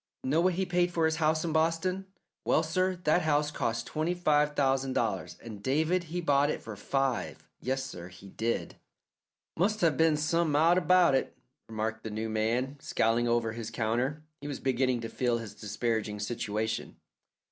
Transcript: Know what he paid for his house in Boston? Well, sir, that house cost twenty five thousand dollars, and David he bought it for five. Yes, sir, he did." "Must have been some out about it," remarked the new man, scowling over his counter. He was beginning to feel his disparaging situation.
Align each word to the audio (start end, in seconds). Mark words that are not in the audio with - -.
Know 0.23 0.41
what 0.41 0.55
he 0.55 0.65
paid 0.65 0.91
for 0.91 1.05
his 1.05 1.17
house 1.17 1.45
in 1.45 1.53
Boston? 1.53 2.07
Well, 2.43 2.63
sir, 2.63 2.95
that 3.03 3.21
house 3.21 3.51
cost 3.51 3.85
twenty 3.85 4.15
five 4.15 4.55
thousand 4.55 4.93
dollars, 4.93 5.37
and 5.43 5.61
David 5.61 6.05
he 6.05 6.21
bought 6.21 6.49
it 6.49 6.63
for 6.63 6.75
five. 6.75 7.47
Yes, 7.61 7.83
sir, 7.83 8.07
he 8.07 8.27
did." 8.29 8.77
"Must 9.57 9.81
have 9.81 9.97
been 9.97 10.17
some 10.17 10.55
out 10.55 10.79
about 10.79 11.13
it," 11.13 11.37
remarked 11.69 12.03
the 12.03 12.09
new 12.09 12.29
man, 12.29 12.77
scowling 12.79 13.27
over 13.27 13.51
his 13.53 13.69
counter. 13.69 14.23
He 14.41 14.47
was 14.47 14.59
beginning 14.59 15.01
to 15.01 15.07
feel 15.07 15.37
his 15.37 15.53
disparaging 15.53 16.19
situation. 16.19 16.95